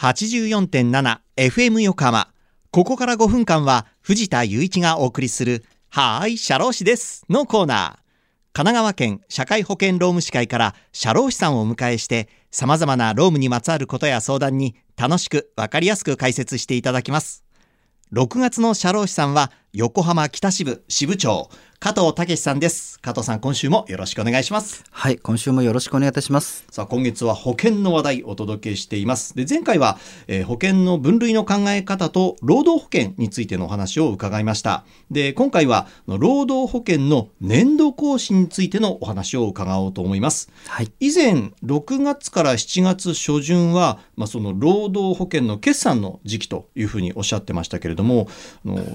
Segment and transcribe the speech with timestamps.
[0.00, 2.32] 84.7FM 横浜。
[2.70, 7.78] ここから5分間は藤田祐一がお送りする、はーい、社労士ですのコーナー。
[8.54, 17.44] 神奈川県社会保険労務士会から社労士さんをお迎えして様々な労務にまつわることや相談に楽しくわかりやすく解説していただきます。
[18.14, 21.48] 6月の社労士さんは横浜北支部支部長
[21.82, 23.00] 加藤武さんです。
[23.00, 24.84] 加藤さん今週もよろしくお願いします。
[24.90, 26.66] はい今週もよろしくお願いいたします。
[26.70, 29.34] さあ今月は保険の話題お届けしています。
[29.34, 29.96] で前回は、
[30.28, 34.84] えー、保険の分類の考え方と労働保険についてのお話を伺いました。
[35.10, 40.50] で今回は労働保険の年度更新についてのお話を伺おうと思います。
[40.66, 40.92] はい。
[41.00, 48.28] 以前6月から7月初旬はまあその労働保険の決算の時期というふうにおっしゃってましたけれども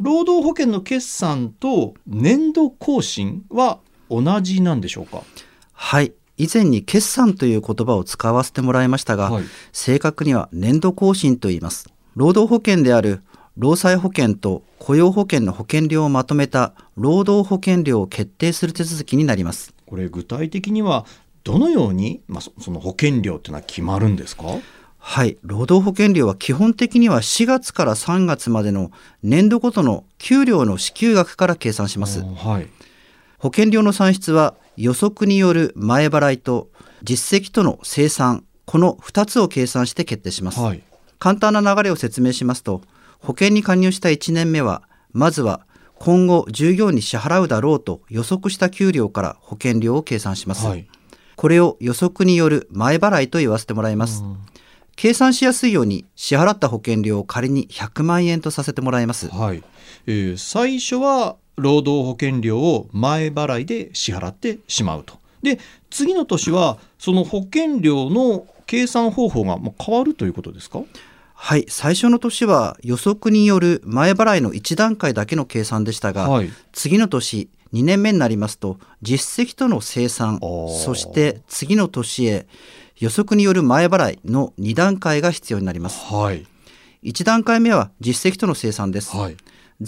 [0.00, 5.22] 労働保険の決算と年度更新は同じなんでしょうか？
[5.72, 6.12] はい。
[6.36, 11.92] 以前に決算という言葉を使わせてもらいましたが、はい、正確には年度更新と言います。
[12.16, 13.22] 労働保険である
[13.58, 19.74] 労災保険と雇用保険の保険料をまとめた労働保険料を決定する手続きになります。
[19.86, 21.04] これ具体的には
[21.44, 24.44] どのように、まあ、その保険料というのは決まるんですか？
[25.02, 32.20] はい、労働保険料は基本的には4月から3月までの年度ごとの給料の支給額から計算します。
[32.20, 32.68] はい、
[33.38, 36.68] 保険料の算出は予測による前払いと
[37.02, 40.60] 実績との生産この2つを計算して決定します。
[40.60, 40.82] はい、
[41.18, 42.82] 簡単な流れを説明しますと
[43.18, 50.66] 保険に加入した1年目はまずは今後従業員に支払うだろうと予測した給料から保険料を計算します。
[50.66, 50.86] はい、
[51.36, 54.22] これを予測による前払いと言わせてもらいます。
[54.22, 54.38] うん
[55.00, 59.62] 計算しやすいように支払った保険料を仮に100万円とさせてもらいます、はい。
[60.06, 65.18] えー、最初は労働保険料を前払いで支払ってしまうと。
[65.42, 70.82] で次の年はその保険料の計算方法が変わるということですか？
[71.32, 71.64] はい。
[71.70, 82.46] 最初の年は予測による前払いの1段階だけの計算でしたが、はい、次の年2年目になりますと実績との生産そして次の年へ
[83.00, 86.46] 予測による前払いの2段階が必要になります、はい、
[87.02, 89.36] 1段階目は実績との生産です、はい、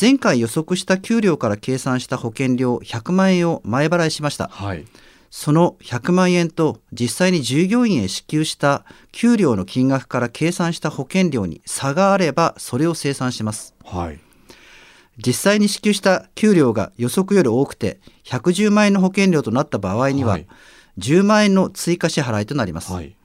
[0.00, 4.86] 前回予測した給料から計算した保険料100万円を前払いしました、はい、
[5.28, 14.20] その100万円と実際に従業員へ支給した給料の金額から計算した保険料に差があればそれを生産します、はい、
[15.18, 20.46] 実際に支給した給料が予測より多くて110万円の保険料となった場合には、はい
[20.98, 23.16] 10万円の追加支払いとなります、はい、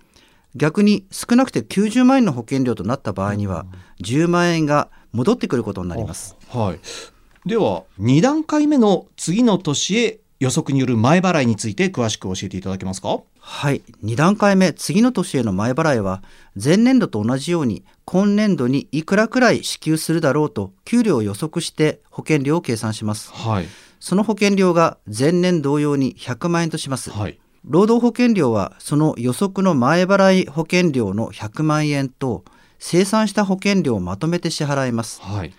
[0.56, 3.66] 逆に少なくて90万円の保険料となった場合には
[4.02, 13.22] 10万円が戻ってくることになります、はい、では2段階目の次の年へ予測による前払いについて詳しく教えていただけますか？
[13.40, 13.82] はい。
[14.04, 16.24] 2段階目次の年への前払いは
[16.62, 23.68] 前年度と同じように今年度にいくらくらい支給するだろうと給料を予測して保険料を計算します、はい、
[24.02, 32.46] その保険料が前年同様に100万円とします、はい労働保険料はその予測の前払い保険料の100万円と
[32.78, 35.54] 生産した保険料をまとめて支払います、はい、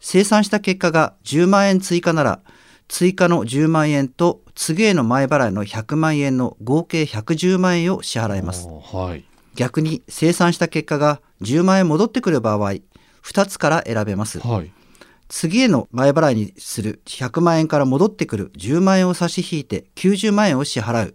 [0.00, 2.40] 生産した結果が10万円追加なら
[2.88, 9.24] 追加の10万円と次への前払いの100万円の合計110万円を支払います、はい、
[9.54, 12.72] 逆に生産した結果が10万円戻ってくる場合
[13.22, 14.72] 2つから選べます、はい、
[15.28, 21.14] 次への前払いにする100万円から戻ってくる10万円を差し引いて90万円を支払う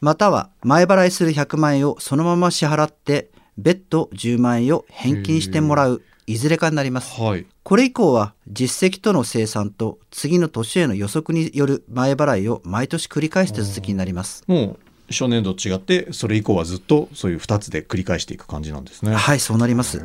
[0.00, 14.44] または前払いする100万円をそのまま支払って別途10万円を返金してもらういずれかになります、はい、これ以降は実績との生産と次の年への予測による前払いを毎年繰り返す手続きになります。
[14.46, 14.78] もう
[15.10, 19.12] 初年度違ってそれ以降はずっとそういう2つで繰り返していく感じなんですね。
[19.12, 19.98] はいそうなります。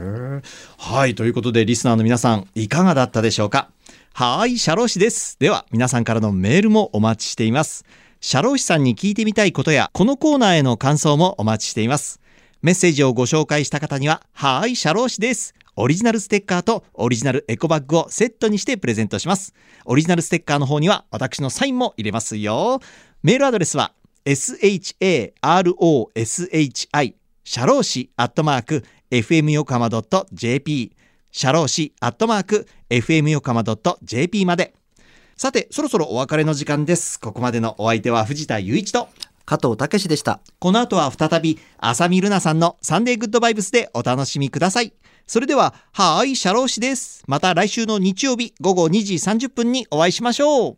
[0.79, 3.69] はいということでリスナーの皆さんいかがだったでしょうか？
[4.13, 5.37] はいシャロー氏です。
[5.39, 7.85] では皆さんからのメールもお待ちしています
[8.21, 12.19] 社労士さんに聞いてみたいことや、このコーナーへの感想もお待ちしています。
[12.61, 15.53] メッセージをご紹介した方には、はーい、社労士です。
[15.75, 19.53] オリジナルステッカーとオリジナルエコバッグをセットにしてプレゼントします。
[19.83, 22.79] オリジナルステッカーの方には私のサインも入れますよ。
[23.23, 23.91] メールアドレスは
[24.25, 27.13] sharoshi
[27.47, 29.87] シャローシアットマーク fm 横浜
[30.33, 30.91] .jp
[31.31, 33.63] シャローシアットマーク fm 横浜
[34.01, 34.73] .jp まで。
[35.37, 37.19] さて、そろそろお別れの時間です。
[37.19, 39.09] ここまでのお相手は藤田雄一と
[39.45, 40.39] 加藤武史でした。
[40.59, 44.93] この後は再び、浅見ルナさんのサンデーグッドバイブスでお楽しみください。
[45.27, 47.21] それでは、はーい、シャロー氏です。
[47.27, 50.73] また来週の日曜日午後2時30分にお会いしましょう。